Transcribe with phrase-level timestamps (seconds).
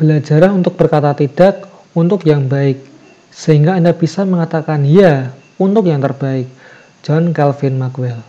[0.00, 2.80] Belajarlah untuk berkata tidak untuk yang baik,
[3.28, 5.28] sehingga Anda bisa mengatakan ya
[5.60, 6.48] untuk yang terbaik.
[7.04, 8.24] John Calvin Maxwell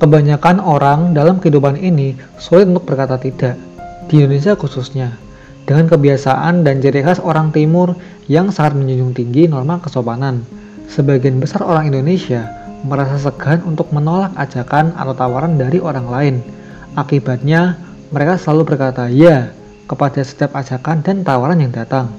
[0.00, 3.60] Kebanyakan orang dalam kehidupan ini sulit untuk berkata tidak,
[4.08, 5.28] di Indonesia khususnya,
[5.70, 7.94] dengan kebiasaan dan ciri khas orang timur
[8.26, 10.42] yang sangat menjunjung tinggi norma kesopanan.
[10.90, 12.42] Sebagian besar orang Indonesia
[12.82, 16.34] merasa segan untuk menolak ajakan atau tawaran dari orang lain.
[16.98, 17.78] Akibatnya,
[18.10, 19.54] mereka selalu berkata ya
[19.86, 22.10] kepada setiap ajakan dan tawaran yang datang.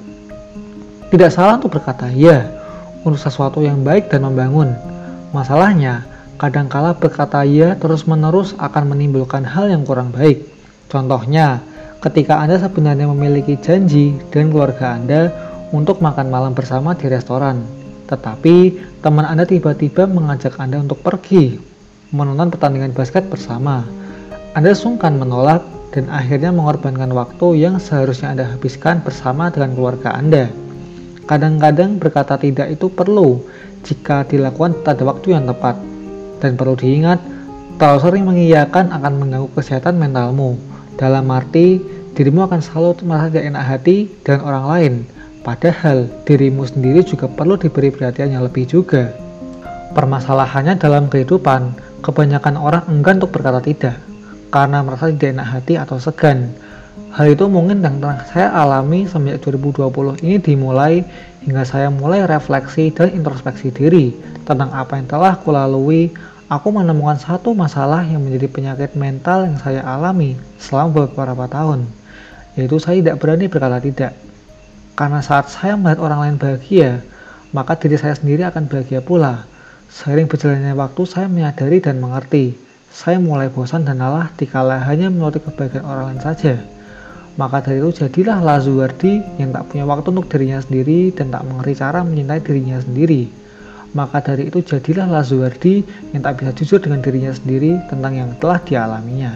[1.11, 2.47] Tidak salah untuk berkata ya
[3.03, 4.71] untuk sesuatu yang baik dan membangun.
[5.35, 6.07] Masalahnya,
[6.39, 10.47] kadangkala berkata ya terus-menerus akan menimbulkan hal yang kurang baik.
[10.87, 11.59] Contohnya,
[12.01, 15.29] ketika Anda sebenarnya memiliki janji dengan keluarga Anda
[15.69, 17.61] untuk makan malam bersama di restoran,
[18.09, 18.73] tetapi
[19.05, 21.61] teman Anda tiba-tiba mengajak Anda untuk pergi
[22.09, 23.85] menonton pertandingan basket bersama.
[24.57, 25.61] Anda sungkan menolak
[25.93, 30.49] dan akhirnya mengorbankan waktu yang seharusnya Anda habiskan bersama dengan keluarga Anda.
[31.29, 33.45] Kadang-kadang berkata tidak itu perlu
[33.85, 35.77] jika dilakukan pada waktu yang tepat
[36.41, 37.21] dan perlu diingat,
[37.77, 40.70] terlalu sering mengiyakan akan mengganggu kesehatan mentalmu.
[41.01, 41.81] Dalam arti,
[42.13, 44.93] dirimu akan selalu merasa tidak enak hati dengan orang lain.
[45.41, 49.09] Padahal, dirimu sendiri juga perlu diberi perhatian yang lebih juga.
[49.97, 51.73] Permasalahannya dalam kehidupan,
[52.05, 53.97] kebanyakan orang enggan untuk berkata tidak,
[54.53, 56.53] karena merasa tidak enak hati atau segan.
[57.17, 57.97] Hal itu mungkin yang
[58.29, 61.01] saya alami semenjak 2020 ini dimulai
[61.41, 64.13] hingga saya mulai refleksi dan introspeksi diri
[64.45, 66.13] tentang apa yang telah kulalui
[66.51, 71.87] aku menemukan satu masalah yang menjadi penyakit mental yang saya alami selama beberapa tahun,
[72.59, 74.11] yaitu saya tidak berani berkata tidak.
[74.99, 76.99] Karena saat saya melihat orang lain bahagia,
[77.55, 79.47] maka diri saya sendiri akan bahagia pula.
[79.87, 82.59] Seiring berjalannya waktu, saya menyadari dan mengerti.
[82.91, 86.59] Saya mulai bosan dan lelah dikala hanya menuruti kebahagiaan orang lain saja.
[87.39, 91.79] Maka dari itu jadilah Lazuardi yang tak punya waktu untuk dirinya sendiri dan tak mengerti
[91.79, 93.40] cara mencintai dirinya sendiri
[93.91, 95.83] maka dari itu jadilah Lazuardi
[96.15, 99.33] yang tak bisa jujur dengan dirinya sendiri tentang yang telah dialaminya.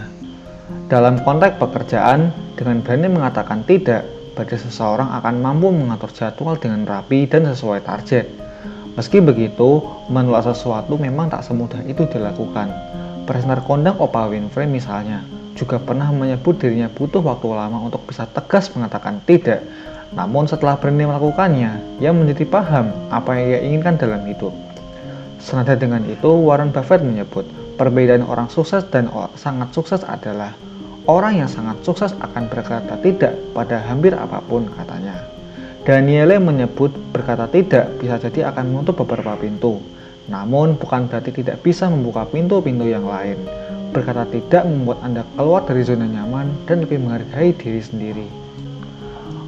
[0.88, 4.06] Dalam konteks pekerjaan, dengan berani mengatakan tidak,
[4.36, 8.28] pada seseorang akan mampu mengatur jadwal dengan rapi dan sesuai target.
[8.96, 12.72] Meski begitu, menolak sesuatu memang tak semudah itu dilakukan.
[13.28, 15.20] Presenter kondang Oprah Winfrey misalnya,
[15.56, 19.64] juga pernah menyebut dirinya butuh waktu lama untuk bisa tegas mengatakan tidak
[20.14, 24.54] namun setelah berani melakukannya, ia menjadi paham apa yang ia inginkan dalam hidup.
[25.42, 30.54] Senada dengan itu, Warren Buffett menyebut, perbedaan orang sukses dan orang sangat sukses adalah
[31.06, 35.22] orang yang sangat sukses akan berkata tidak pada hampir apa pun katanya.
[35.86, 39.78] Daniele menyebut berkata tidak bisa jadi akan menutup beberapa pintu,
[40.26, 43.38] namun bukan berarti tidak bisa membuka pintu-pintu yang lain.
[43.94, 48.26] Berkata tidak membuat Anda keluar dari zona nyaman dan lebih menghargai diri sendiri.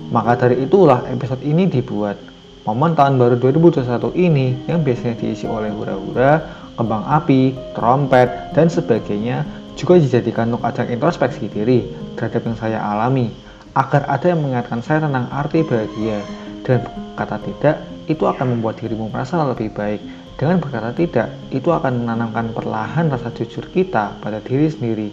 [0.09, 2.17] Maka dari itulah episode ini dibuat.
[2.65, 6.49] Momen tahun baru 2021 ini yang biasanya diisi oleh hura-hura,
[6.81, 9.45] kembang api, trompet, dan sebagainya
[9.77, 11.85] juga dijadikan untuk ajang introspeksi diri
[12.17, 13.29] terhadap yang saya alami.
[13.77, 16.25] Agar ada yang mengingatkan saya tentang arti bahagia
[16.65, 17.77] dan kata tidak
[18.09, 20.01] itu akan membuat dirimu merasa lebih baik.
[20.41, 25.09] Dengan berkata tidak itu akan menanamkan perlahan rasa jujur kita pada diri sendiri.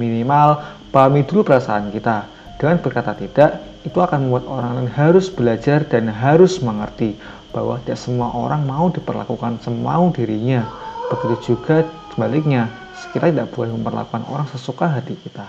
[0.00, 5.86] Minimal pahami dulu perasaan kita dengan berkata tidak itu akan membuat orang lain harus belajar
[5.86, 7.14] dan harus mengerti
[7.54, 10.66] bahwa tidak semua orang mau diperlakukan semau dirinya.
[11.08, 12.68] Begitu juga sebaliknya,
[13.14, 15.46] kita tidak boleh memperlakukan orang sesuka hati kita.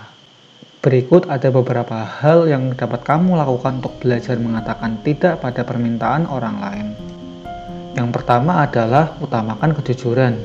[0.80, 6.56] Berikut ada beberapa hal yang dapat kamu lakukan untuk belajar mengatakan tidak pada permintaan orang
[6.56, 6.86] lain.
[7.92, 10.40] Yang pertama adalah utamakan kejujuran.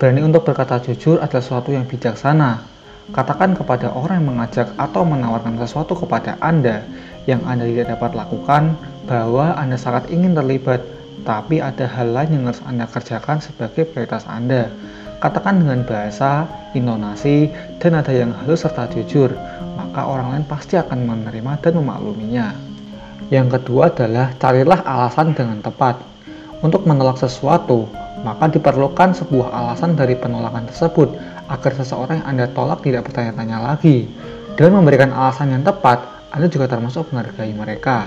[0.00, 2.69] Berani untuk berkata jujur adalah sesuatu yang bijaksana.
[3.10, 6.86] Katakan kepada orang yang mengajak atau menawarkan sesuatu kepada Anda
[7.26, 8.78] yang Anda tidak dapat lakukan
[9.10, 10.78] bahwa Anda sangat ingin terlibat,
[11.26, 14.70] tapi ada hal lain yang harus Anda kerjakan sebagai prioritas Anda.
[15.18, 17.52] Katakan dengan bahasa, intonasi,
[17.82, 19.34] dan nada yang halus serta jujur,
[19.76, 22.46] maka orang lain pasti akan menerima dan memakluminya.
[23.28, 26.00] Yang kedua adalah carilah alasan dengan tepat.
[26.64, 27.90] Untuk menolak sesuatu,
[28.22, 31.14] maka diperlukan sebuah alasan dari penolakan tersebut
[31.48, 34.08] agar seseorang yang Anda tolak tidak bertanya-tanya lagi.
[34.54, 38.06] Dengan memberikan alasan yang tepat, anda juga termasuk menghargai mereka.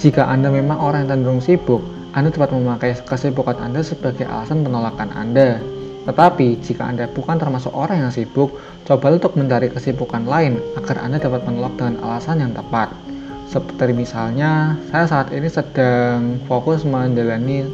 [0.00, 1.84] Jika Anda memang orang yang cenderung sibuk,
[2.16, 5.60] Anda dapat memakai kesibukan Anda sebagai alasan penolakan Anda.
[6.08, 8.56] Tetapi, jika Anda bukan termasuk orang yang sibuk,
[8.88, 12.88] coba untuk mencari kesibukan lain agar Anda dapat menolak dengan alasan yang tepat.
[13.52, 17.68] Seperti misalnya, saya saat ini sedang fokus menjalani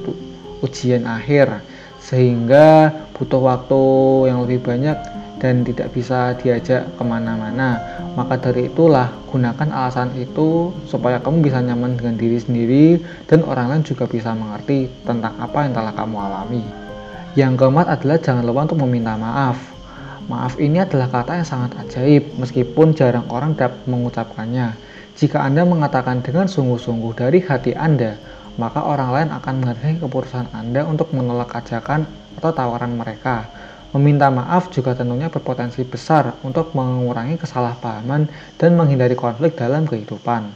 [0.62, 1.60] ujian akhir,
[2.00, 3.82] sehingga butuh waktu
[4.30, 4.96] yang lebih banyak
[5.42, 7.82] dan tidak bisa diajak ke mana-mana.
[8.14, 12.86] Maka dari itulah gunakan alasan itu supaya kamu bisa nyaman dengan diri sendiri
[13.26, 16.62] dan orang lain juga bisa mengerti tentang apa yang telah kamu alami.
[17.34, 19.58] Yang keempat adalah jangan lupa untuk meminta maaf.
[20.30, 24.76] Maaf ini adalah kata yang sangat ajaib meskipun jarang orang dapat mengucapkannya.
[25.18, 28.20] Jika Anda mengatakan dengan sungguh-sungguh dari hati Anda,
[28.60, 32.04] maka orang lain akan menghargai keputusan Anda untuk menolak ajakan
[32.36, 33.48] atau tawaran mereka.
[33.92, 38.24] Meminta maaf juga tentunya berpotensi besar untuk mengurangi kesalahpahaman
[38.56, 40.48] dan menghindari konflik dalam kehidupan.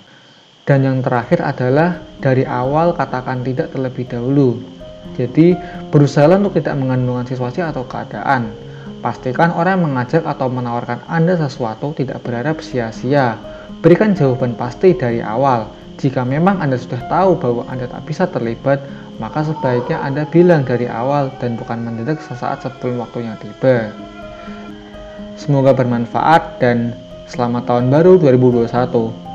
[0.66, 4.58] Dan yang terakhir adalah dari awal katakan tidak terlebih dahulu.
[5.14, 5.54] Jadi,
[5.93, 8.50] berusaha untuk tidak mengandungkan situasi atau keadaan.
[9.04, 13.38] Pastikan orang yang mengajak atau menawarkan Anda sesuatu tidak berharap sia-sia.
[13.78, 15.70] Berikan jawaban pasti dari awal.
[15.96, 18.84] Jika memang Anda sudah tahu bahwa Anda tak bisa terlibat,
[19.16, 23.90] maka sebaiknya Anda bilang dari awal dan bukan mendadak sesaat sebelum waktunya tiba.
[25.40, 26.93] Semoga bermanfaat dan
[27.28, 29.25] selamat tahun baru 2021.